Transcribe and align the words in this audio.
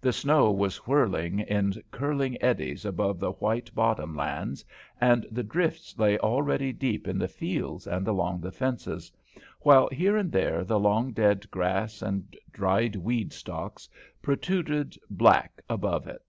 The 0.00 0.12
snow 0.12 0.52
was 0.52 0.86
whirling 0.86 1.40
in 1.40 1.74
curling 1.90 2.40
eddies 2.40 2.84
above 2.84 3.18
the 3.18 3.32
white 3.32 3.74
bottom 3.74 4.14
lands, 4.14 4.64
and 5.00 5.26
the 5.28 5.42
drifts 5.42 5.98
lay 5.98 6.16
already 6.20 6.72
deep 6.72 7.08
in 7.08 7.18
the 7.18 7.26
fields 7.26 7.84
and 7.88 8.06
along 8.06 8.42
the 8.42 8.52
fences, 8.52 9.10
while 9.62 9.88
here 9.88 10.16
and 10.16 10.30
there 10.30 10.62
the 10.62 10.78
long 10.78 11.10
dead 11.12 11.50
grass 11.50 12.00
and 12.00 12.36
dried 12.52 12.94
weed 12.94 13.32
stalks 13.32 13.88
protruded 14.22 14.96
black 15.10 15.60
above 15.68 16.06
it. 16.06 16.22